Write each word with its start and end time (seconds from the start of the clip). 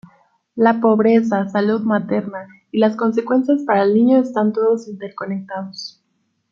La 0.55 0.81
pobreza, 0.81 1.47
salud 1.49 1.81
materna, 1.81 2.47
y 2.71 2.79
las 2.79 2.95
consecuencias 2.95 3.61
para 3.67 3.83
el 3.83 3.93
niño 3.93 4.17
están 4.17 4.51
todos 4.51 4.87
interconectados. 4.87 6.01